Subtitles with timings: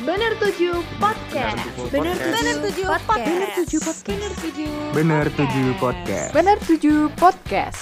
[0.00, 1.60] Bener Tujuh Podcast.
[1.92, 3.28] Bener Tujuh Podcast.
[3.28, 4.08] Bener Tujuh Podcast.
[4.08, 4.72] Bener Tujuh.
[4.90, 6.30] Bener tujuh podcast.
[6.32, 7.80] Bener Tujuh Podcast.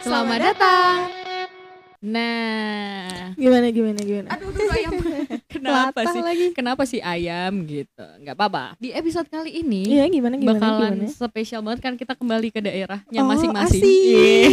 [0.00, 0.96] Selamat datang.
[2.00, 4.28] Nah, Gimana gimana gimana?
[4.32, 4.92] aduh aduh ayam.
[5.60, 6.22] Kenapa Latah sih?
[6.22, 6.46] lagi.
[6.50, 8.04] Kenapa sih ayam gitu?
[8.18, 8.64] Nggak apa-apa.
[8.76, 11.12] Di episode kali ini Iya gimana gimana bakalan gimana?
[11.12, 13.82] spesial banget kan kita kembali ke daerahnya Oh, masing-masing.
[13.82, 14.48] Iya.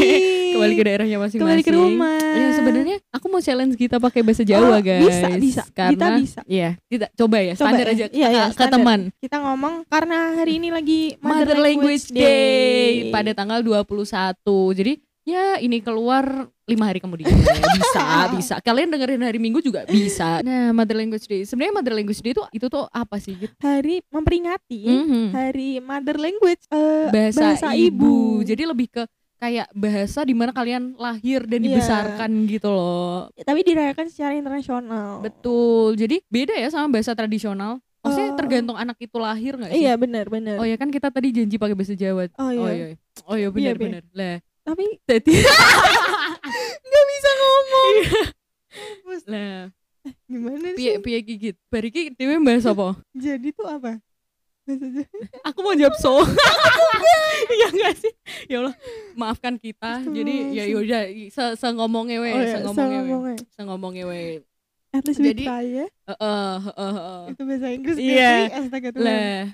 [0.53, 1.41] kembali ke daerahnya masing-masing.
[1.41, 2.17] Kembali ke rumah.
[2.17, 5.03] Ya sebenarnya aku mau challenge kita pakai bahasa Jawa Oh, guys.
[5.03, 5.63] bisa, bisa.
[5.71, 6.39] Karena, Kita bisa.
[6.43, 7.93] Iya, kita coba ya Coba standar ya.
[7.93, 8.99] aja Iya, iya, ke, teman.
[9.17, 14.35] Kita ngomong karena hari ini lagi Mother Language Day pada tanggal 21.
[14.73, 14.93] Jadi
[15.27, 16.23] ya ini keluar
[16.63, 17.27] lima hari kemudian
[17.75, 22.21] bisa bisa kalian dengerin hari minggu juga bisa nah Mother Language Day sebenarnya Mother Language
[22.21, 25.25] Day itu itu tuh apa sih gitu hari memperingati Mhm.
[25.29, 28.39] hari mother language eh, bahasa, ibu.
[28.41, 29.03] jadi lebih ke
[29.37, 31.65] kayak bahasa di mana kalian lahir dan Iya.
[31.69, 35.19] dibesarkan gitu loh tapi dirayakan secara internasional.
[35.19, 38.37] betul jadi beda ya sama bahasa tradisional maksudnya Oh.
[38.37, 40.55] tergantung anak itu lahir nggak sih Iya benar benar.
[40.55, 42.63] oh ya kan kita tadi janji pakai bahasa Jawa Oh, iya.
[42.63, 42.87] oh iya
[43.23, 43.83] oh iya benar Iya, Be.
[43.83, 44.35] benar lah
[44.67, 45.33] Tapi jadi
[46.87, 47.93] nggak bisa ngomong.
[49.25, 49.71] lah
[50.23, 51.01] Gimana piye sih?
[51.01, 53.99] piye gigit bariki dhewe bahas apa Jadi tuh apa?
[55.43, 56.19] Aku mau jawab so
[57.59, 58.11] ya enggak sih
[58.45, 58.75] ya Allah
[59.15, 63.61] maafkan kita jadi ya yaudah se, se ngomongnya we Oh iya, se ngomongnya we se
[63.63, 64.19] ngomongnya we
[64.91, 65.85] At least Jadi- ya.
[67.27, 67.95] Itu bahasa Inggris.
[67.99, 68.49] Iya.
[68.55, 69.03] Astaga Tuhan.
[69.03, 69.51] lah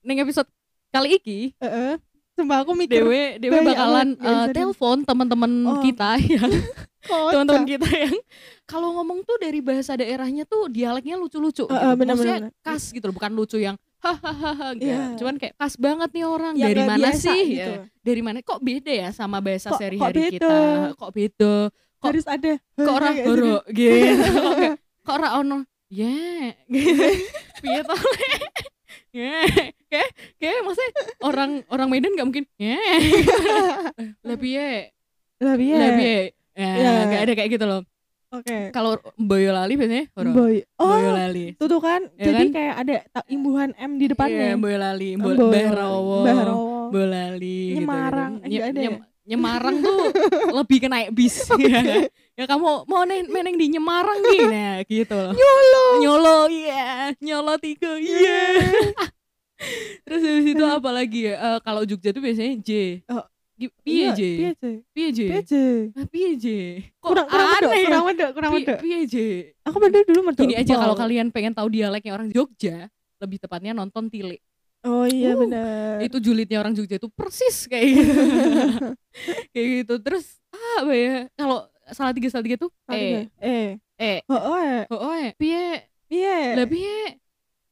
[0.00, 0.46] neng episode
[0.88, 1.98] kali iki Heeh.
[2.38, 5.82] Sumpah aku mikir dewe dewe bakalan di- telepon teman-teman Oh.
[5.82, 6.46] kita yang
[7.02, 7.30] kocak.
[7.34, 8.14] teman-teman kita yang
[8.62, 11.98] kalau ngomong tuh dari bahasa daerahnya tuh dialeknya lucu-lucu Heeh, gitu.
[11.98, 12.52] benar, maksudnya benar.
[12.62, 15.02] khas gitu loh bukan lucu yang hahaha enggak Iya.
[15.16, 16.54] cuman kayak khas banget nih orang.
[16.54, 17.42] Yang dari mana biasa sih?
[17.50, 17.72] gitu.
[17.72, 18.38] Ya, dari mana?
[18.40, 20.54] Kok beda ya sama bahasa sehari-hari kita?
[20.94, 21.54] kok beda?
[21.98, 24.14] Kok- Harus ada kok orang horo gitu?
[24.38, 25.58] Kok kayak, kok ora ono?
[25.88, 26.54] Ya.
[26.68, 27.02] Gitu
[27.58, 27.90] piye to?
[27.90, 28.46] ya
[29.10, 32.76] kayak kayak maksudnya orang orang Medan nggak mungkin ya
[34.38, 34.92] piye
[35.38, 35.76] Lah piye?
[35.76, 36.18] lah piye
[36.52, 36.92] ya Iya.
[37.06, 37.82] nggak ada kayak gitu loh
[38.28, 38.68] Oke.
[38.70, 40.60] kalau Boyolali biasanya horo Boy.
[40.76, 42.04] Oh, Boyolali itu tuh kan.
[42.12, 42.48] Ya jadi kan?
[42.52, 42.94] kayak ada
[43.24, 44.48] imbuhan M di Iya, depannya.
[44.52, 45.54] Boyolali, Oh, Bo- Boyolali.
[45.56, 46.64] Bahrawo, Bahrawo.
[46.92, 48.32] Bolali Nyemarang.
[48.44, 50.08] gitu, Eh, Nyemarang tuh
[50.50, 51.44] lebih ke naik bis.
[51.60, 51.84] Ya, kan?
[52.32, 54.40] ya kamu mau neng meneng di Nyemarang nih?
[54.48, 55.32] Nah gitu loh.
[55.36, 55.84] Nyolo.
[56.00, 57.12] nyolo iya.
[57.20, 58.56] Nyolo tiga iya.
[60.06, 61.34] Terus habis itu apa lagi ya?
[61.34, 62.70] Eh, kalau Jogja tuh biasanya J.
[63.10, 63.26] Oh,
[63.58, 64.22] piye Iya, J?
[64.22, 64.70] Piye, J?
[64.94, 65.20] piye J?
[66.08, 66.46] Piye, J?
[67.02, 67.86] Ah, kok Kurang kurang medok, aneh ya?
[67.90, 68.78] kurang medok, kurang medok.
[68.78, 69.16] piye J?
[69.66, 70.40] Aku medok dulu medok.
[70.40, 72.86] gini aja kalau kalian pengen tahu dialeknya orang Jogja
[73.18, 74.38] lebih tepatnya nonton Tile
[74.86, 75.98] Oh iya Uh, benar.
[76.00, 78.12] itu julidnya orang Jogja itu persis kayak gitu.
[79.52, 79.94] Kayak gitu.
[79.98, 81.14] Terus ah, apa ya?
[81.34, 83.26] Kalau salah tiga salah tiga tuh eh.
[83.42, 83.74] Eh.
[83.98, 84.18] eh.
[84.30, 84.86] Oh, oh, eh.
[84.88, 85.34] oh, oh eh.
[85.34, 85.82] Piye?
[86.06, 86.54] Iya.
[86.62, 87.18] lah piye?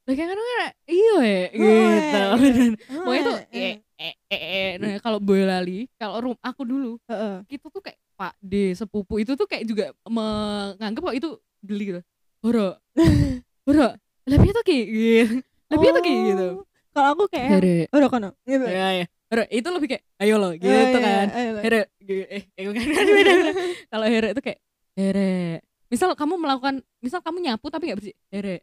[0.02, 0.38] Lah kayak kan
[0.86, 2.18] iya eh Oh, gitu.
[2.42, 2.52] Eh.
[2.52, 4.14] Dan Oh, pokoknya tuh eh, eh eh.
[4.30, 4.70] eh, eh.
[4.78, 7.42] nah kalau Boyolali kalau rum aku dulu Heeh.
[7.46, 11.28] kita tuh kayak Pak D sepupu itu tuh kayak juga menganggap kok itu
[11.62, 12.00] geli gitu.
[12.42, 12.74] Horo
[13.66, 13.88] horo
[14.26, 14.78] lah piye tuh ki?
[14.84, 15.34] Gitu.
[15.70, 16.14] Lah piye tuh ki?
[16.34, 16.48] Gitu.
[16.96, 17.84] Kalau aku kayak Here.
[17.90, 18.30] udah kono.
[18.42, 18.64] Gitu.
[18.64, 21.60] ya ya Hero, itu lebih kayak ayo lo gitu Oh, iya, kan iya, iya.
[21.60, 22.22] Here gitu.
[22.24, 22.82] eh, eh bukan
[23.18, 23.32] beda
[23.86, 24.58] kalau here itu kayak
[24.94, 28.62] here misal kamu melakukan misal kamu nyapu tapi nggak bersih here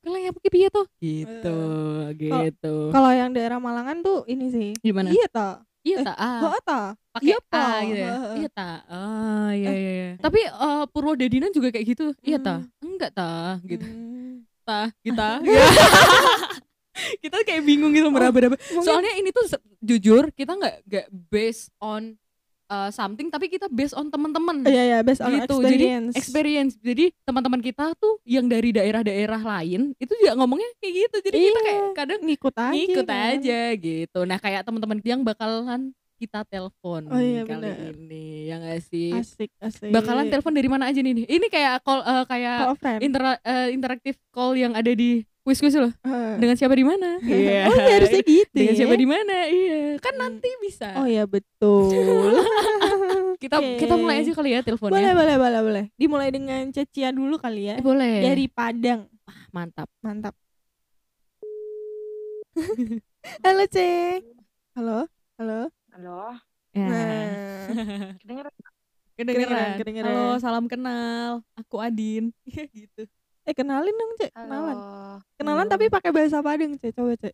[0.00, 1.58] kalau nyapu ki piye tuh gitu
[2.14, 4.68] gitu Kalau yang daerah Malangan tuh ini sih.
[4.78, 5.48] gimana Iya ta.
[5.82, 6.80] iya eh, tak ah Oh, ta.
[7.10, 7.78] pakai iya, a Pak.
[7.82, 12.38] gitu ya iya tak ah iya iya iya tapi eh, Purwodadinan juga kayak gitu iya
[12.38, 14.46] tak enggak tak gitu Hmm.
[14.62, 15.42] ta kita
[17.22, 19.44] kita kayak bingung gitu meraba-raba Mungkin- soalnya ini tuh
[19.78, 22.14] jujur kita nggak nggak based on
[22.66, 26.12] uh, something tapi kita based on teman-teman Iya ya, based on gitu experience.
[26.12, 31.16] jadi experience jadi teman-teman kita tuh yang dari daerah-daerah lain itu juga ngomongnya kayak gitu
[31.22, 31.60] jadi kita Iya.
[31.62, 32.72] kayak kadang ngikut aja.
[32.72, 33.20] ngikut kan.
[33.34, 37.90] aja gitu nah kayak teman-teman yang bakalan kita telepon Oh iya, kali benar.
[37.92, 39.90] ini ya nggak sih Asik, asik.
[39.90, 44.14] bakalan telepon dari mana aja nih ini kayak call uh, kayak Call intera- uh, interaktif
[44.30, 45.92] call yang ada di quiz quiz loh
[46.34, 47.68] dengan siapa di mana Iya.
[47.68, 48.78] Oh iya harusnya gitu dengan ya.
[48.80, 50.22] siapa di mana iya kan Hmm.
[50.24, 51.92] nanti bisa Oh iya betul.
[53.42, 53.76] kita Oke.
[53.76, 55.84] kita mulai aja kali ya boleh teleponnya boleh boleh boleh.
[55.94, 57.76] Dimulai dengan Cecia dulu kali ya.
[57.76, 59.04] Eh, boleh Dari Padang.
[59.50, 60.32] mantap Mantap.
[63.44, 64.20] Halo Ce.
[64.74, 65.06] Halo.
[65.36, 65.60] Halo.
[65.92, 66.18] Halo,
[66.72, 66.86] ya.
[66.88, 68.16] Nah.
[68.18, 68.54] kedengeran?
[69.14, 70.10] kedengeran kedengeran, kedengeran.
[70.10, 72.34] halo salam kenal aku Adin
[72.74, 73.06] gitu
[73.44, 74.28] Eh kenalin dong Ce.
[74.32, 74.48] Halo.
[74.48, 74.76] Kenalan.
[75.36, 76.88] Kenalan tapi pakai bahasa Padang Ce.
[76.92, 77.30] Coba Ce.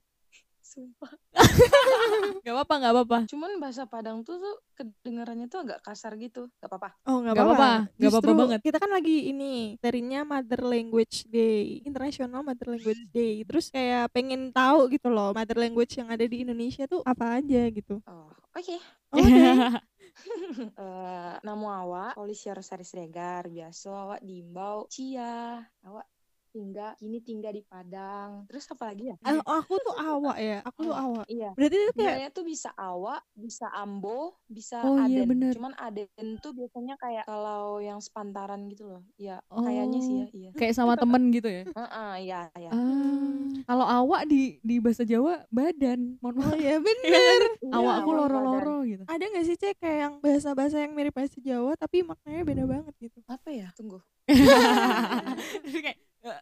[0.71, 1.11] sumpah.
[2.47, 3.19] Gak apa-apa, gak apa-apa.
[3.27, 6.47] Cuman bahasa Padang tuh tuh kedengarannya tuh agak kasar gitu.
[6.63, 6.95] Gak apa-apa.
[7.11, 8.61] Oh nggak Nggak apa-apa, nggak apa-apa banget.
[8.63, 13.43] Kita kan lagi ini terinya Mother Language Day, International Mother Language Day.
[13.43, 17.67] Terus kayak pengen tahu gitu loh, Mother Language yang ada di Indonesia tuh apa aja
[17.75, 17.99] gitu.
[18.07, 18.77] Oh, oke.
[19.11, 19.27] Oh, Oke.
[20.79, 26.07] Eh, namo awak polisi Rosari Sregar biasa awak diimbau cia awak
[26.55, 30.81] tinggal kini tinggal di Padang terus apa lagi ya Eh, aku tuh awak ya, aku
[30.89, 31.27] tuh Oh, awak.
[31.29, 35.29] iya Berarti itu kayak Sebenarnya tuh bisa awak, bisa ambo, bisa Oh, iya, aden.
[35.29, 35.55] bener.
[35.55, 39.03] Cuman aden tuh biasanya kayak kalau yang sepantaran gitu loh.
[39.19, 40.51] Ya, kayaknya sih ya, Oh, iya.
[40.57, 41.65] Kayak sama temen gitu ya.
[41.77, 42.73] Heeh, iya, iya.
[42.73, 43.20] Ah,
[43.63, 46.17] kalau awak di di bahasa Jawa badan.
[46.19, 46.55] Mohon Oh maaf.
[46.57, 47.41] iya Iya bener.
[47.61, 49.03] Iya, Awak aku loro-loro gitu.
[49.05, 52.95] Ada gak sih cek kayak yang bahasa-bahasa yang mirip bahasa Jawa tapi maknanya beda banget
[52.99, 53.19] gitu.
[53.27, 53.69] Apa ya?
[53.75, 53.99] Tunggu.
[55.85, 56.41] Kayak, eh,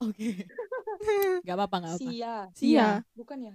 [0.00, 0.28] Oke.
[1.42, 2.00] Gak apa-apa, gak apa.
[2.02, 2.34] Sia.
[2.52, 2.88] Sia.
[3.14, 3.54] Bukan ya?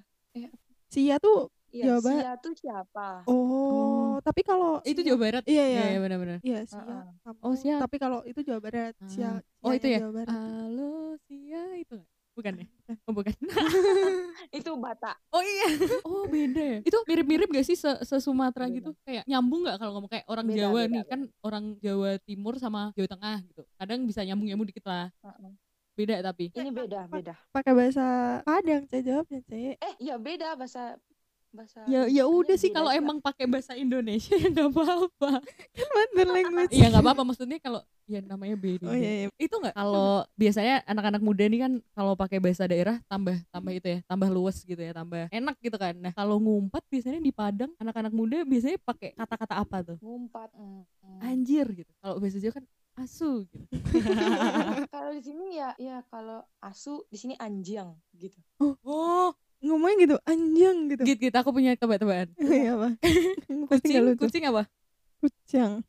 [0.88, 2.24] Sia tuh Iya, Jawa Barat.
[2.24, 3.08] Sia tuh siapa?
[3.28, 5.44] oh, tapi kalau Itu Jawa Barat.
[5.44, 5.82] Iya iya.
[5.92, 6.40] Iya, benar-benar.
[6.40, 6.98] Iya, Sia.
[7.28, 7.40] Kamu.
[7.44, 7.76] Oh, Sia.
[7.76, 9.10] Tapi kalau itu Jawa Barat, Ah.
[9.12, 9.32] Sia.
[9.60, 10.00] Oh, itu ya?
[10.00, 10.32] Jawa Barat.
[10.32, 12.17] Halo, Sia itu nggak?
[12.38, 12.66] Bukan ya?
[13.10, 13.34] Oh, bukan.
[14.62, 15.18] Itu Batak.
[15.34, 15.68] Oh iya.
[16.06, 16.80] Oh, beda ya.
[16.86, 17.90] Itu mirip-mirip gak sih se,
[18.22, 18.78] Sumatera Beda.
[18.78, 18.92] gitu?
[19.02, 22.54] Kayak nyambung gak kalau ngomong kayak orang Beda, Jawa beda, nih kan orang Jawa Timur
[22.62, 23.62] sama Jawa Tengah gitu.
[23.74, 25.10] Kadang bisa nyambung-nyambung dikit lah.
[25.26, 25.52] Heeh.
[25.98, 26.54] Beda tapi.
[26.54, 27.34] Ini beda, beda.
[27.50, 28.06] Pakai bahasa
[28.46, 29.82] Padang, saya jawabnya, Cek.
[29.82, 31.02] Eh, ya beda bahasa
[31.50, 35.42] bahasa Ya ya udah sih beda kalau emang pakai bahasa Indonesia ya nggak apa-apa.
[35.74, 36.70] Mother language.
[36.78, 38.88] Iya nggak apa-apa maksudnya kalau ya namanya beda.
[38.88, 39.28] Oh iya, iya.
[39.36, 43.88] Itu nggak kalau biasanya anak-anak muda nih kan kalau pakai bahasa daerah tambah tambah itu
[43.88, 45.94] ya, tambah luas gitu ya, tambah enak gitu kan.
[46.00, 49.98] Nah, kalau ngumpat biasanya di Padang anak-anak muda biasanya pakai kata-kata apa tuh?
[50.00, 50.50] ngumpat.
[50.56, 51.20] mm, mm.
[51.22, 51.92] Anjir gitu.
[52.00, 52.66] Kalau bahasa Jawa kan
[52.98, 53.66] asu gitu.
[54.96, 58.40] kalau di sini ya ya kalau asu di sini anjing gitu.
[58.58, 61.02] Oh, Ngomongnya gitu, anjing gitu.
[61.02, 62.30] gitu gitu aku punya tebak-tebakan.
[62.42, 62.90] Iya, apa?
[63.74, 64.70] Kucing, kucing apa?
[65.18, 65.82] Kucing,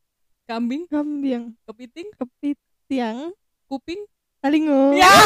[0.49, 3.29] Kambing, kambing, kepiting, kepitiang,
[3.69, 4.01] kuping.
[4.41, 4.97] talingo.
[4.97, 5.05] Ya.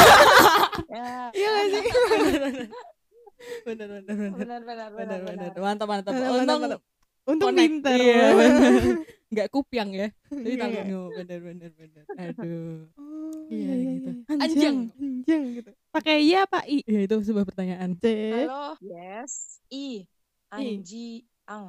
[0.90, 1.84] Ya, Iya gak sih?
[3.64, 4.90] benar benar bener benar.
[4.92, 5.52] bener benar.
[5.58, 6.62] mantap mantap untung.
[7.24, 7.96] Untung pintar.
[7.96, 8.36] iya
[9.34, 10.62] nggak kupiang ya tapi Iya, iya.
[10.62, 14.10] talingo bener bener bener aduh Oh, Iya, iya, iya, gitu.
[14.12, 14.42] iya.
[14.44, 14.78] Anjing.
[14.94, 15.72] Anjing, gitu.
[15.90, 16.81] Pakai iya apa i?
[16.84, 18.06] ya itu sebuah pertanyaan C.
[18.44, 20.04] Halo, yes, i,
[20.50, 21.66] anji, ang.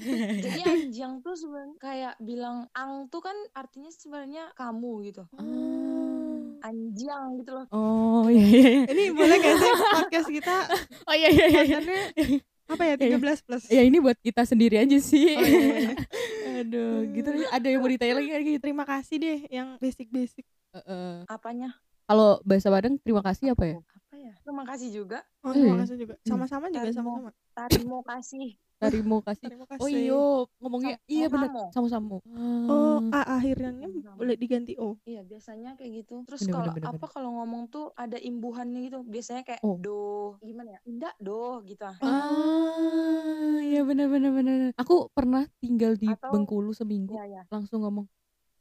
[0.44, 5.22] Jadi anjing tuh sebenarnya kayak bilang ang tuh kan artinya sebenarnya kamu gitu.
[6.60, 7.66] Anjing gitu loh.
[7.70, 8.84] oh iya iya iya.
[8.88, 10.56] Ini boleh gak sih podcast kita
[11.04, 12.04] oh iya iya iya kontennya
[12.70, 13.18] apa ya Iya.
[13.18, 13.62] 13 plus?
[13.66, 15.94] ya ini buat kita sendiri aja sih Oh, iya, iya.
[16.60, 20.44] aduh gitu ada yang mau ditanya lagi gitu Terima kasih deh yang basic-basic.
[20.70, 21.24] Heeh.
[21.26, 21.74] Apanya?
[22.04, 24.32] kalau bahasa Padang terima kasih apa ya Apa ya?
[24.44, 25.18] Terima kasih juga.
[25.40, 25.62] Oh, Iya.
[25.64, 26.14] terima kasih juga.
[26.22, 27.30] Sama-sama juga sama-sama.
[27.70, 28.48] Terima kasih.
[28.82, 29.80] Terima kasih Terima kasih.
[29.80, 30.22] oh iyo
[30.56, 32.16] ngomongnya Sama- iya bener sama-sama.
[32.64, 33.26] Oh, Ah.
[33.26, 33.72] A akhirnya
[34.14, 34.96] boleh diganti O.
[35.02, 36.24] Iya, biasanya kayak gitu.
[36.24, 38.98] Terus kalau apa kalau ngomong tuh ada imbuhannya gitu.
[39.02, 39.76] Biasanya kayak Oh.
[39.76, 40.00] do,
[40.40, 40.80] gimana ya?
[40.84, 41.84] Indah do gitu.
[41.84, 41.96] ah.
[42.00, 44.72] Ah, iya benar benar benar.
[44.74, 47.42] Aku pernah tinggal di Atau- Bengkulu seminggu, Iya, iya.
[47.46, 48.06] langsung ngomong,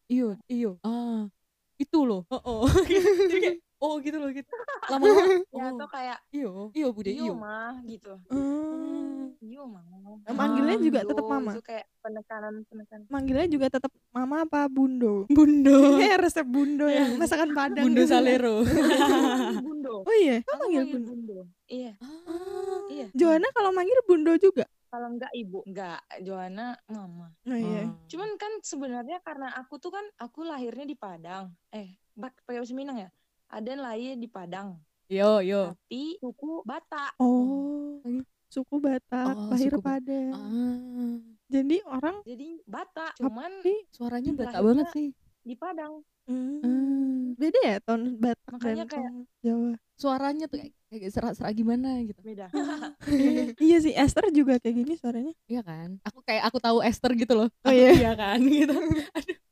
[0.06, 1.30] iyo iyo, ah
[1.76, 2.64] itu loh, oh, oh.
[3.30, 4.52] Jadi kayak, oh gitu loh gitu.
[4.86, 7.34] Lama-lama, Ya oh atau kayak iyo, iyo bude iyo iyo.
[7.36, 8.14] mah gitu.
[8.28, 9.09] Hmm.
[9.38, 9.84] Iyo mah.
[10.28, 11.52] Manggilnya Ah, juga tetap mama.
[11.54, 13.06] Itu kayak penekanan penekanan.
[13.08, 15.24] Manggilnya juga tetap mama apa bundo?
[15.28, 17.86] Bundo, Kayak resep bundo yang masakan Padang.
[17.86, 18.62] Bundo Salero.
[19.66, 20.04] Bundo.
[20.04, 21.10] Oh iya, Aku manggil manggil bundo.
[21.10, 21.40] bundo.
[21.66, 23.08] Iya, Ah, iya.
[23.12, 24.66] Joanna kalau manggil bundo juga.
[24.90, 26.02] Kalau enggak ibu, enggak.
[26.20, 27.30] Joanna mama.
[27.44, 27.86] Oh iya.
[27.86, 27.94] ah.
[28.06, 31.54] Cuman kan sebenarnya karena aku tuh kan aku lahirnya di Padang.
[31.70, 33.10] Eh, bak pakai bahasa Minang ya?
[33.48, 35.74] Ada yang lahir di Padang, yo yo.
[35.74, 37.18] tapi suku Batak.
[37.18, 38.22] Oh, Lagi.
[38.50, 40.34] Suku Batak, Oh, lahir suku Padang.
[40.34, 41.16] Ah,
[41.48, 45.08] Jadi orang Jadi Batak, cuman tapi suaranya Batak banget sih.
[45.40, 46.02] di Padang.
[46.26, 49.72] hmm, Ah, beda ya tahun Batak Makanya dan kayak- Jawa.
[49.96, 52.20] suaranya tuh kayak, kayak serak-serak gimana gitu.
[52.20, 52.48] Beda.
[53.60, 55.34] iya sih Esther juga kayak gini suaranya.
[55.46, 55.98] Iya kan?
[56.04, 57.50] Aku kayak aku tahu Esther gitu loh.
[57.64, 57.90] Oh iya.
[58.02, 58.74] iya kan gitu.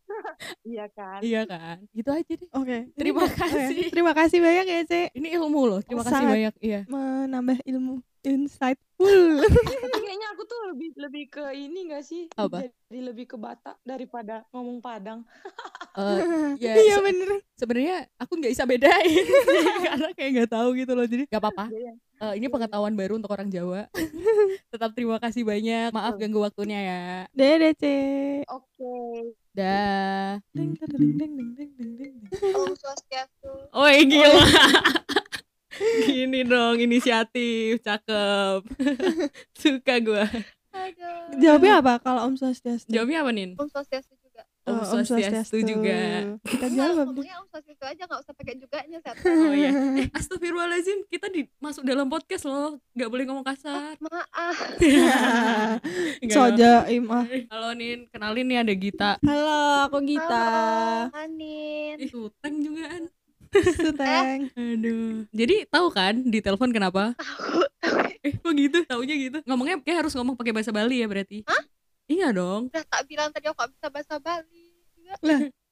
[0.64, 1.20] iya kan?
[1.20, 1.78] iya kan?
[1.92, 2.50] Gitu aja deh.
[2.52, 2.78] Oke.
[2.86, 3.36] Ini Terima oke.
[3.36, 3.88] kasih.
[3.90, 5.08] Terima kasih banyak ya, Cek.
[5.14, 5.80] Ini ilmu loh.
[5.82, 6.34] Terima kasih Sangat.
[6.34, 6.54] banyak.
[6.60, 6.80] Iya.
[6.86, 9.24] Menambah ilmu insightful.
[9.40, 12.28] Tapi kayaknya aku tuh lebih lebih ke ini gak sih?
[12.34, 12.68] Apa?
[12.88, 15.24] Jadi lebih ke Batak daripada ngomong Padang.
[15.96, 16.20] Eh,
[16.64, 17.30] ya, Iya se- bener.
[17.56, 19.26] sebenarnya aku nggak bisa bedain
[19.88, 21.06] karena kayak nggak tahu gitu loh.
[21.06, 21.66] Jadi nggak apa-apa.
[22.18, 23.86] Eh, ini pengetahuan baru untuk orang Jawa.
[24.74, 25.94] Tetap terima kasih banyak.
[25.94, 27.02] Maaf ganggu waktunya ya.
[27.30, 28.50] Dadah, Cek.
[28.50, 28.98] Oke.
[29.54, 30.42] Dah.
[30.50, 32.16] Ding, ding, ding, ding, ding, ding, ding, ding.
[32.58, 33.54] Om Swastiastu.
[33.70, 34.34] Oh gila.
[36.26, 38.66] Ini dong inisiatif, cakep.
[39.62, 40.26] Suka gua.
[40.74, 41.38] Aduh.
[41.38, 42.90] Jawabnya apa kalau Om Swastiastu?
[42.90, 43.54] Jawabnya apa, Nin?
[43.62, 44.17] Om Swastiastu.
[44.68, 46.00] Om Oh, Swastiastu juga.
[46.44, 47.08] Kita jawab.
[47.16, 49.24] ngomongnya Om Swastiastu aja nggak usah pakai juganya satu.
[49.24, 49.72] Oh iya.
[50.04, 52.76] Eh, Astagfirullahaladzim, kita di, masuk dalam podcast loh.
[52.94, 53.96] Gak boleh ngomong kasar.
[54.04, 54.58] Maaf.
[56.22, 56.36] Enggak.
[56.36, 57.24] Sojaim ah.
[57.48, 59.12] Halo Nin, kenalin nih ada Gita.
[59.24, 60.48] Halo, aku Gita.
[61.08, 61.96] Halo, Anin.
[62.04, 63.04] Ih, juga kan.
[63.64, 64.40] Suteng.
[64.54, 65.24] Aduh.
[65.32, 67.16] Jadi tahu kan di telepon kenapa?
[67.16, 67.64] Tahu.
[68.28, 68.84] Eh, kok gitu?
[68.84, 69.40] Taunya gitu.
[69.48, 71.48] Ngomongnya kayak harus ngomong pakai bahasa Bali ya berarti.
[71.48, 71.64] Hah?
[72.08, 72.72] Iya dong.
[72.72, 74.66] Udah tak bilang tadi aku nggak bisa bahasa Bali.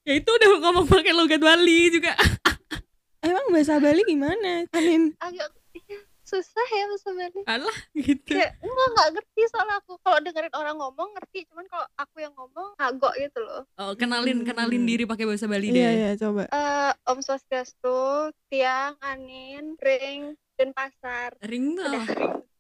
[0.05, 2.13] Ya itu udah ngomong pakai logat Bali juga.
[3.25, 4.69] Emang bahasa Bali gimana?
[4.69, 5.15] Anin.
[5.17, 7.41] Agak iya, susah ya bahasa Bali.
[7.43, 8.35] Alah gitu.
[8.35, 12.33] Kayak enggak nggak ngerti soalnya aku kalau dengerin orang ngomong ngerti, cuman kalau aku yang
[12.35, 13.63] ngomong agak gitu loh.
[13.75, 14.89] Oh, kenalin kenalin Hmm.
[14.91, 15.89] diri pakai bahasa Bali Iya, deh.
[15.89, 16.43] iya, coba.
[16.45, 17.99] Eh, Om Swastiastu,
[18.47, 21.33] Tiang, Anin, Ring, dan Pasar.
[21.41, 21.87] Ring tuh.
[21.87, 22.05] Udah.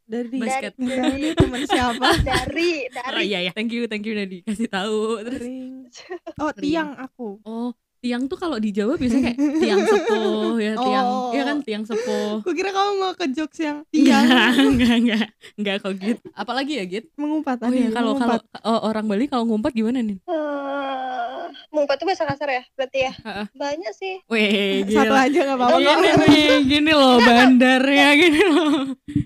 [0.05, 0.73] Dari Basket.
[0.77, 0.85] Tahu
[1.17, 2.07] nih teman siapa.
[2.21, 3.25] Dari, Oh dari.
[3.25, 3.51] iya ya.
[3.51, 4.99] Thank you, thank you udah dikasih tahu.
[5.23, 5.73] Terus Ring.
[6.41, 6.61] Oh, Ring.
[6.61, 7.41] tiang aku.
[7.41, 11.05] oh, tiang tuh kalau di Jawa biasanya kayak tiang sepuh ya, tiang.
[11.09, 11.33] Oh.
[11.33, 12.45] Iya kan tiang sepuh.
[12.45, 15.25] Aku kira kamu mau ke jokes yang Iya, tiang enggak enggak.
[15.57, 16.17] Enggak kok Git.
[16.31, 17.05] Apalagi ya Git?
[17.17, 17.65] mengumpat.
[17.65, 20.21] Oh iya, kalau kalau oh, orang Bali kalau ngumpat gimana nih?
[20.21, 21.24] Eh,
[21.69, 22.63] Mumpat tuh bahasa kasar ya?
[22.73, 23.13] Berarti ya?
[23.51, 24.15] Banyak sih.
[24.27, 25.77] Weh, satu aja nggak apa-apa.
[25.79, 28.75] Gini nih, gini loh bandarnya gini loh.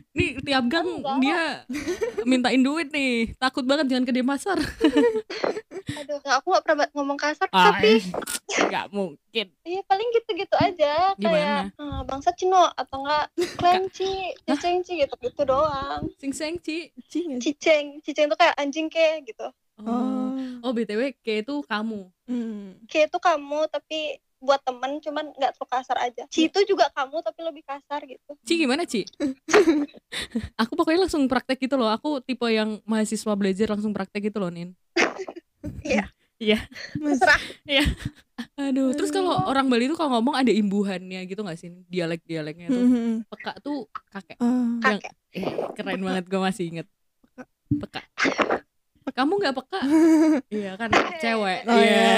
[0.09, 1.17] Nih tiap gang Enggak.
[1.21, 1.41] dia
[2.25, 3.31] mintain duit nih.
[3.38, 4.59] Takut banget jangan ke Denpasar.
[5.89, 7.98] Aduh, nggak, aku gak pernah ngomong kasar, Ah, tapi
[8.50, 9.48] Enggak mungkin.
[9.65, 11.13] iya paling gitu-gitu aja.
[11.17, 11.33] Gimana?
[11.33, 13.25] Kayak eh, bangsa Cino atau enggak
[13.57, 16.09] klenci, cicengci gitu-gitu doang.
[16.17, 16.89] Sing seng ci.
[17.09, 19.48] Ciceng, ciceng tuh kayak anjing ke gitu.
[19.81, 20.36] Oh.
[20.59, 22.12] Oh, BTW kayak itu kamu.
[22.27, 22.75] Hmm.
[22.86, 24.00] Kayak itu kamu tapi
[24.39, 26.24] buat temen cuman nggak terlalu kasar aja.
[26.31, 28.31] Ci itu juga kamu tapi lebih kasar gitu.
[28.43, 29.03] Ci gimana Ci?
[30.62, 31.91] aku pokoknya langsung praktek gitu loh.
[31.91, 34.75] Aku tipe yang mahasiswa belajar langsung praktek gitu loh, Nin.
[35.83, 36.07] Iya.
[36.39, 36.59] Iya.
[36.95, 37.41] Terserah.
[38.55, 41.75] Aduh, terus kalau orang Bali tuh kalau ngomong ada imbuhannya gitu gak sih?
[41.91, 42.79] Dialek-dialeknya tuh.
[42.79, 43.27] Mhm.
[43.27, 44.39] Peka tuh kakek.
[44.39, 44.79] Oh.
[44.79, 45.13] Yang- Kakek.
[45.36, 45.45] Eh,
[45.75, 46.88] keren banget gue masih inget.
[47.75, 48.01] Peka.
[49.16, 49.80] Kamu nggak peka?
[50.58, 51.60] iya kan cewek.
[51.66, 51.86] Oh, Iya.
[51.86, 52.13] iya.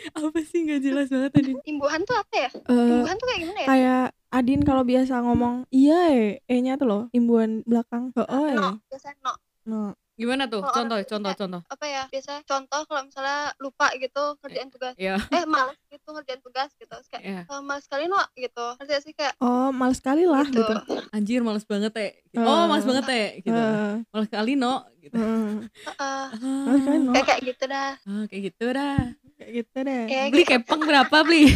[0.16, 1.52] apa sih nggak jelas banget tadi?
[1.68, 2.50] Imbuhan tuh apa ya?
[2.50, 3.68] Eh, Imbuhan tuh kayak gimana ya?
[3.68, 8.54] kayak Adin kalau biasa ngomong iya eh e-nya tuh loh imbuhan belakang oh, oh No,
[8.54, 9.32] ya biasanya no.
[9.66, 9.80] no
[10.20, 10.60] Gimana tuh?
[10.60, 11.60] Kalau Contoh, orang contoh, contoh.
[11.64, 12.02] Apa ya?
[12.12, 14.92] Biasa contoh kalau misalnya lupa gitu kerjaan tugas.
[14.94, 15.16] Iya.
[15.32, 16.92] Eh, malas gitu ngerjain tugas gitu.
[16.92, 17.40] Terus kayak Iya.
[17.48, 18.66] "Eh, malas sekali no gitu.
[18.76, 20.60] Ngerti sih kayak oh males sekali lah gitu.
[20.60, 22.10] gitu, Anjir males banget teh.
[22.36, 22.36] Eh.
[22.38, 23.56] Oh, males banget teh gitu.
[23.56, 25.16] Eh, Males kali no gitu.
[25.16, 25.56] eh,
[25.88, 26.24] Heeh.
[26.68, 27.90] males sekali no kayak kayak gitu dah.
[28.04, 28.96] Ah, kayak gitu dah.
[29.40, 31.48] kayak gitu deh Kayak Beli kepeng berapa beli?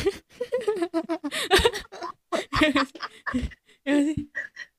[3.85, 4.17] ya sih?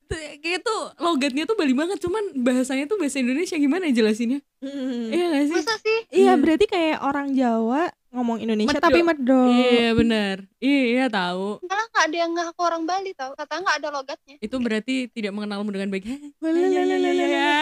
[0.08, 4.40] Kayak tuh logatnya tuh Bali banget, cuman bahasanya tuh bahasa Indonesia gimana ya jelasinnya?
[4.62, 5.10] Mm.
[5.10, 5.56] Iya gak sih?
[5.58, 5.98] masa sih?
[6.12, 6.32] iya Iya.
[6.38, 8.82] berarti kayak orang Jawa ngomong Indonesia Medok.
[8.82, 10.36] tapi medok Iya benar.
[10.56, 11.60] Iya tahu.
[11.62, 13.32] Malah nggak ada yang ngaku orang Bali tau.
[13.32, 14.36] Katanya nggak ada logatnya.
[14.38, 16.04] Itu berarti tidak mengenalmu dengan baik.
[16.04, 17.28] Hah, Wala, Ya, ya, la, la, ya, la, ya, la, la.
[17.28, 17.60] ya.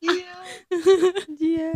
[0.00, 0.32] Iya.
[1.36, 1.70] Iya.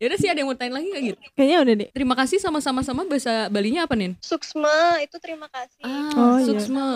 [0.00, 1.18] Yaudah sih ada yang mau tanya lagi gak gitu?
[1.34, 4.16] kayaknya udah deh Terima kasih sama-sama sama bahasa Balinya apa nih?
[4.18, 5.80] Suksma itu terima kasih.
[5.84, 6.46] Oh, iya.
[6.46, 6.86] Suksma.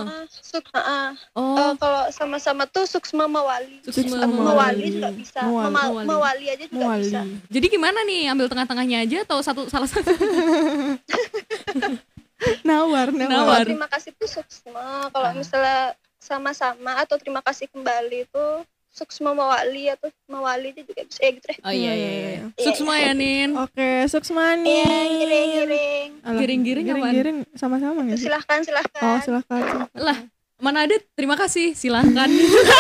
[0.73, 3.81] Ah, ah, Oh, eh, kalau sama-sama tuh Suksma Mawali.
[3.83, 4.89] Suksma Suksma Mawali Mawali.
[4.91, 5.41] juga bisa.
[5.43, 5.73] Mawali.
[5.73, 6.07] Mawali.
[6.07, 7.21] Mawali aja juga Muali bisa.
[7.47, 8.23] jadi gimana nih?
[8.29, 10.11] Ambil tengah-tengahnya aja atau satu salah satu?
[12.69, 13.63] nawar nawar, Nawar.
[13.67, 15.11] Terima kasih tuh Suksma.
[15.11, 18.47] Kalau misalnya sama-sama atau terima kasih kembali itu
[18.89, 21.21] Suksma Mawali atau Mawali itu juga bisa.
[21.21, 21.59] Ya gitu deh.
[21.61, 22.43] Oh iya iya iya.
[22.57, 23.51] Suksma ya Nin.
[23.55, 26.11] oke suksmani Iya, giring-giring.
[26.23, 29.03] Alah, Giring-giring giring-giring sama-sama sih Silahkan, silahkan.
[29.03, 29.99] oh silahkan, silahkan.
[29.99, 30.19] Lah,
[30.59, 32.27] mana ada terima kasih, silahkan.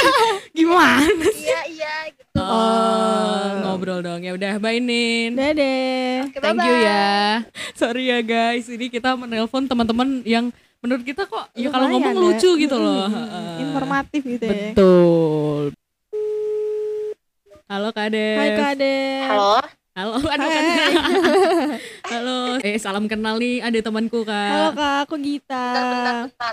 [0.57, 1.07] Gimana?
[1.31, 2.43] Iya, iya gitu.
[2.43, 4.27] Oh, ngobrol dong.
[4.27, 5.39] Ya udah, bye Nin.
[5.39, 7.47] dadah Oke, Thank you ya.
[7.79, 10.51] Sorry ya guys, ini kita menelpon teman-teman yang
[10.83, 12.23] menurut kita kok ya kalau ngomong ya.
[12.23, 13.07] lucu gitu loh.
[13.11, 13.67] Heeh.
[13.67, 15.75] informatif gitu ya Betul.
[17.69, 18.39] Halo Kades.
[18.39, 19.59] Hai Kade Halo.
[19.99, 20.47] Halo, aduh.
[22.59, 24.75] Eh, salam kenal nih ada temanku Halo Kak.
[24.75, 25.67] kak, aku Gita.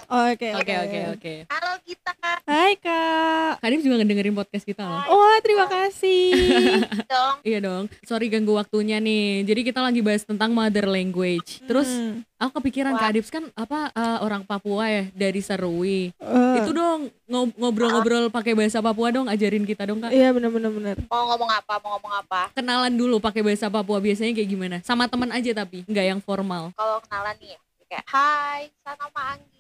[0.06, 1.34] Oke Oke, oke, oke.
[1.50, 2.12] Halo kita.
[2.46, 3.58] Hai kak.
[3.58, 5.02] Kadif juga ngedengerin podcast kita loh.
[5.02, 6.30] Wah terima kasih.
[7.12, 7.36] Dong.
[7.42, 7.84] Iya dong.
[8.02, 9.42] Sorry ganggu waktunya nih.
[9.44, 11.66] Jadi kita lagi bahas tentang mother language.
[11.66, 13.00] Terus Hmm, aku kepikiran Wah.
[13.00, 16.10] Kak Adip kan apa eh, orang Papua ya dari Serui.
[16.12, 20.10] eh, Itu dong ngob- ngobrol-ngobrol pakai bahasa Papua dong, ajarin kita dong Kak.
[20.10, 20.96] Iya benar-benar benar.
[21.04, 21.74] Mau ngomong apa?
[21.80, 22.42] Mau ngomong apa?
[22.52, 24.78] Kenalan dulu pakai bahasa Papua biasanya kayak gimana?
[24.82, 26.70] Sama teman aja tapi nggak yang formal.
[26.72, 27.60] Kalau kenalan nih ya.
[27.86, 29.54] kayak hai saya nama Anggi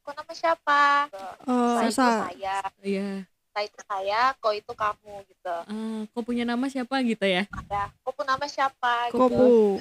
[0.00, 1.08] kau nama siapa
[1.42, 3.24] Oh, saya sa- saya Iya.
[3.50, 7.48] saya itu saya kau itu kamu gitu Ah, kau punya nama siapa gitu ya?
[7.66, 9.80] ya kau pun nama siapa gitu Kopu.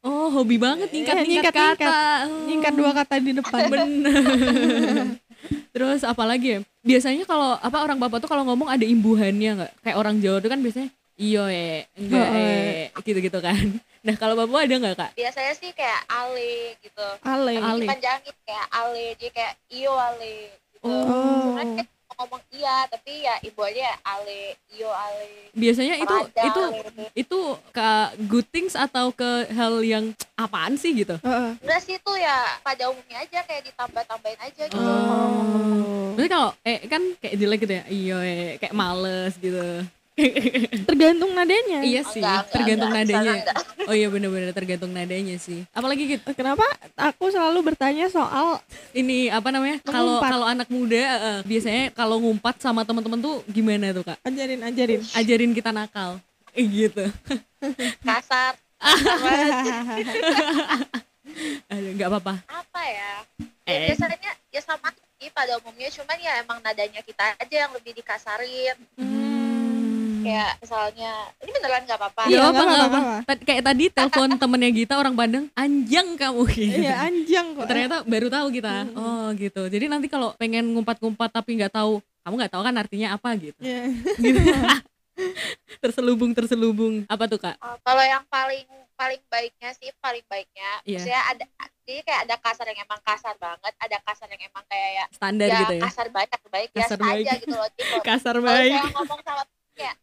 [0.00, 1.90] Oh, hobi banget nyingkat Iya, nyingkat nyingkat-nyingkat.
[1.90, 2.02] kata.
[2.24, 2.44] Oh.
[2.46, 3.62] Nyingkat dua kata di depan.
[3.72, 4.22] Bener.
[5.70, 6.58] Terus apa lagi ya?
[6.80, 9.72] Biasanya kalau apa orang bapak tuh kalau ngomong ada imbuhannya nggak?
[9.80, 13.58] Kayak orang Jawa tuh kan biasanya iyo eh enggak Oh, eh gitu-gitu kan.
[14.00, 15.10] Nah kalau bapak ada nggak kak?
[15.14, 17.58] biasanya sih kayak ale gitu Ale.
[17.58, 17.84] Ale.
[17.84, 20.34] dipanjangin kayak ale dia kayak iyo ale
[20.70, 21.58] gitu Oh.
[21.58, 21.74] Mau
[22.18, 27.06] ngomong iya tapi ya ibu aja ya ale iyo ale Biasanya itu Raja, itu ale.
[27.14, 27.38] itu
[27.70, 27.88] ke
[28.26, 31.14] good things atau ke hal yang apaan sih gitu?
[31.22, 31.50] Heeh.
[31.62, 36.14] Enggak sih itu ya pada umumnya aja kayak ditambah-tambahin aja gitu Oh.
[36.18, 39.86] Berarti kalau eh kan kayak jelek gitu ya, iyo eh kayak males gitu.
[40.88, 41.78] Tergantung nadanya.
[41.80, 43.32] iya sih, Enggak, enggak, tergantung enggak, nadanya.
[43.38, 43.56] enggak.
[43.84, 45.62] Oh iya bener-bener tergantung nadanya sih.
[45.70, 46.28] Apalagi gitu.
[46.32, 48.58] Kenapa aku selalu bertanya soal
[48.92, 53.90] ini apa namanya kalau kalau anak muda eh, biasanya kalau ngumpat sama teman-teman tuh gimana
[53.90, 55.00] tuh kak ajarin ajarin.
[55.14, 56.18] ajarin kita nakal
[56.52, 57.04] eh, gitu
[58.08, 58.58] kasar.
[61.68, 63.12] Aduh, nggak apa-apa apa ya
[63.62, 63.92] ya Eh.
[63.92, 64.16] biasanya
[64.48, 69.37] ya sama sih pada umumnya cuman ya emang nadanya kita aja yang lebih dikasarin Hmm.
[70.28, 72.86] Kayak misalnya ini beneran nggak apa-apa Iya, apa nggak apa.
[72.92, 73.14] apa-apa.
[73.24, 76.78] Tadi- Kayak tadi telepon temennya Gita orang Padang, anjang kamu gitu.
[76.78, 77.64] Iya anjang kok.
[77.64, 78.74] Ternyata baru tahu kita.
[78.92, 79.62] Oh gitu.
[79.66, 83.58] Jadi nanti kalau pengen ngumpat-ngumpat tapi nggak tahu, kamu nggak tahu kan artinya apa gitu.
[83.58, 83.82] Iya.
[84.20, 84.40] Gitu.
[85.82, 87.02] terselubung terselubung.
[87.06, 87.58] Apa tuh kak?
[87.58, 88.62] Uh, kalau yang paling
[88.94, 90.98] paling baiknya sih paling baiknya Iya.
[90.98, 91.44] maksudnya ada
[91.82, 95.46] jadi kayak ada kasar yang emang kasar banget ada kasar yang emang kayak ya, Standar
[95.46, 95.82] ya gitu ya.
[95.86, 97.24] kasar baik kasar baik Kasar biasa baik.
[97.24, 98.72] aja gitu loh Jadi kalau- Kasar kalau baik.
[98.74, 99.42] saya ngomong sama
[99.72, 99.94] kayak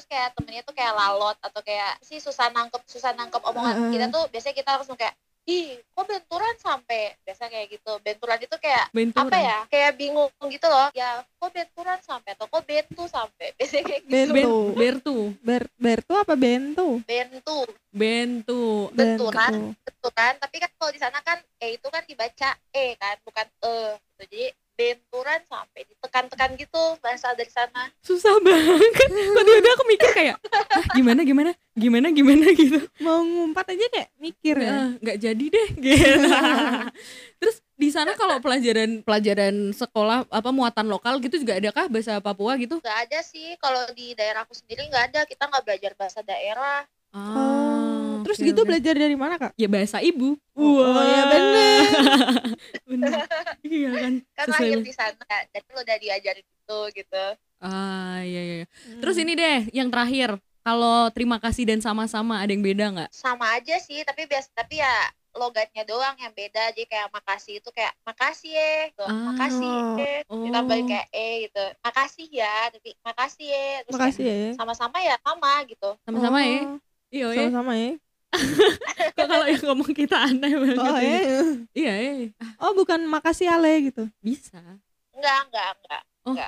[0.00, 3.92] terus kayak temennya tuh kayak lalot atau kayak sih susah nangkep susah nangkep omongan Heeh.
[4.00, 5.12] kita tuh biasanya kita langsung kayak
[5.44, 9.28] ih kok benturan sampai biasa kayak gitu benturan itu kayak Benturan.
[9.28, 13.84] apa ya kayak bingung gitu loh ya kok benturan sampai atau kok bentu sampai biasanya
[13.92, 14.32] kayak gitu Bentu.
[14.32, 16.88] Ben, bertu, Ber bertu apa bentu?
[17.04, 17.58] bentu
[17.92, 18.88] bentu.
[18.96, 19.84] benturan Bentu.
[19.84, 23.52] benturan tapi kan kalau di sana kan e itu kan dibaca e kan bukan e
[23.52, 23.72] gitu.
[24.24, 24.42] jadi
[24.80, 28.80] benturan sampai ditekan-tekan gitu bahasa dari sana Susah banget.
[29.12, 32.80] Kok tiba-tiba aku mikir kayak, "Hah, gimana gimana gimana gimana gitu.
[33.04, 34.96] Mau ngumpat aja kayak mikir ya.
[34.96, 36.28] Nggak jadi deh gitu.
[37.40, 42.56] Terus di sana kalau pelajaran pelajaran sekolah apa muatan lokal gitu juga adakah bahasa Papua
[42.56, 42.80] gitu?
[42.80, 47.26] nggak ada sih kalau di daerahku sendiri nggak ada kita nggak belajar bahasa daerah Oh,
[48.30, 48.68] terus oke, gitu oke.
[48.70, 49.52] belajar dari mana kak?
[49.58, 50.38] ya bahasa ibu.
[50.54, 51.82] Oh, iya bener.
[52.94, 53.10] bener.
[53.66, 54.12] Iya kan.
[54.38, 55.18] kan lahir di sana
[55.50, 57.24] jadi lo udah diajarin gitu gitu
[57.58, 58.54] Ah iya iya.
[58.62, 58.66] iya.
[59.02, 60.38] Terus ini deh yang terakhir.
[60.60, 63.10] Kalau terima kasih dan sama-sama ada yang beda nggak?
[63.10, 64.92] sama aja sih tapi biasa tapi ya
[65.32, 69.04] logatnya doang yang beda jadi kayak makasih itu kayak makasih ya gitu.
[69.08, 70.44] Ah, makasih ya oh.
[70.44, 74.38] ditambahin kayak e gitu makasih ya tapi makasih ya terus Makasih ya.
[74.58, 76.60] sama-sama ya sama gitu Sama-sama ya.
[76.60, 76.78] Oh,
[77.10, 77.36] Iya ya.
[77.50, 77.90] Sama-sama ya.
[79.16, 80.78] Kok kalau yang ngomong kita aneh banget.
[80.78, 81.18] Oh ya.
[81.18, 81.40] ya.
[81.74, 82.12] Iya ya.
[82.62, 84.06] Oh bukan makasih ale gitu.
[84.20, 84.58] Bisa.
[85.14, 86.02] enggak enggak enggak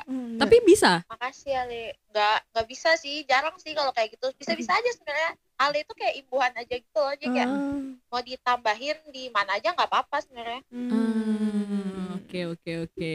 [0.05, 1.01] Hmm, Tapi bisa.
[1.09, 4.91] makasih ya le enggak enggak bisa sih jarang sih kalau kayak gitu bisa bisa aja
[4.93, 7.81] sebenarnya ale itu kayak imbuhan aja gitu loh jadi kayak Ah,
[8.13, 11.92] mau ditambahin di mana aja nggak apa-apa sebenarnya hmm.
[12.33, 13.13] Oke oke oke.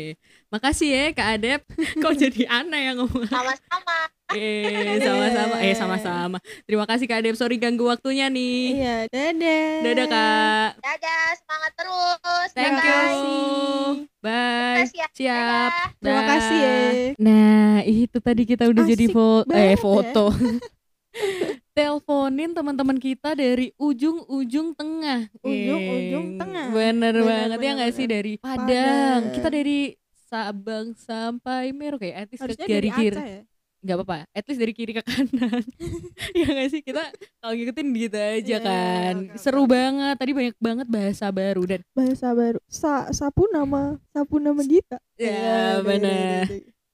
[0.53, 1.61] Makasih ya Kak Adep.
[2.05, 3.25] Kok jadi aneh yang ngomong.
[3.25, 3.97] sama-sama
[4.37, 5.55] Eh sama-sama.
[5.57, 6.37] Eh sama-sama.
[6.69, 7.33] Terima kasih Kak Adep.
[7.33, 8.77] Sorry ganggu waktunya nih.
[8.77, 9.73] Iya, dadah.
[9.81, 10.69] Dadah Kak.
[10.85, 13.09] dadah semangat terus Thank Bye-bye.
[13.09, 14.05] you.
[14.21, 14.85] Bye.
[14.85, 15.07] Makasih ya.
[15.17, 15.71] Siap.
[15.73, 15.97] Dadah.
[15.97, 16.77] Terima kasih ya.
[17.17, 19.77] Nah, itu tadi kita udah jadi Asik foto banget eh ya.
[19.81, 20.25] foto.
[21.77, 25.29] Teleponin teman-teman kita dari ujung-ujung tengah.
[25.39, 26.73] Ujung-ujung tengah.
[26.73, 28.65] Bener, Bener, banget ya bener, nggak sih dari Padang.
[28.65, 29.21] Padang.
[29.29, 29.79] Kita dari
[30.27, 33.41] Sabang sampai Merauke ya, at least Harusnya ke dari kiri ya.
[33.77, 35.61] Nggak apa-apa, at least dari kiri ke kanan.
[36.41, 39.13] ya nggak sih kita kalau ngikutin gitu aja Iya, kan.
[39.23, 39.71] oke, Seru oke.
[39.71, 40.15] banget.
[40.17, 42.59] Tadi banyak banget bahasa baru dan Bahasa baru.
[42.65, 44.97] Sa sapu nama, sapu nama Gita.
[45.15, 46.43] ya Iya, deh, bener.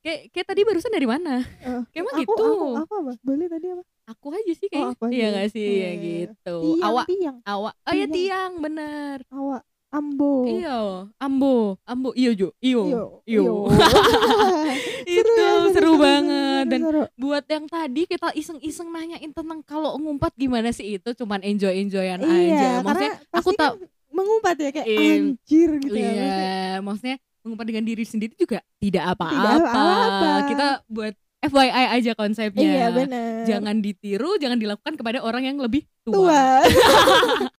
[0.03, 1.39] Kayak kayak tadi barusan dari mana?
[1.57, 2.43] Eh, Kayak aku, gitu.
[2.43, 3.11] Aku, aku apa?
[3.23, 3.83] Boleh tadi apa?
[4.05, 4.99] Aku aja sih kayak.
[4.99, 5.37] Oh, iya aja.
[5.39, 5.63] gak sih?
[5.63, 6.03] Iya, Ya iya, iya.
[6.27, 6.55] gitu.
[6.59, 7.37] Tiang, Awak tiang.
[7.41, 7.73] awak.
[7.81, 8.51] Oh ya Tiang.
[8.59, 9.17] bener.
[9.29, 9.61] Awak.
[9.89, 10.33] Ambo.
[10.43, 10.79] Iya,
[11.21, 13.03] ambo, ambo, iyo jo, iyo, Iyo.
[13.29, 13.45] iyo.
[15.05, 17.01] Seru itu ya, seru, banget dan seru.
[17.13, 22.19] buat yang tadi kita iseng-iseng nanyain tentang kalau ngumpat gimana sih itu cuman enjoy enjoyan
[22.19, 22.69] Iya, aja.
[22.81, 25.13] Maksudnya aku tahu kan mengumpat ya kayak Iya.
[25.13, 26.33] anjir gitu ya.
[26.81, 30.47] Maksudnya, mengumpat dengan diri sendiri juga tidak apa-apa.
[30.47, 32.63] Kita buat FYI aja konsepnya.
[32.63, 33.43] Iya benar.
[33.43, 36.63] Jangan ditiru, jangan dilakukan kepada orang yang lebih tua.